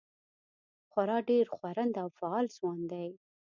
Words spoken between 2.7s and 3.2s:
دی.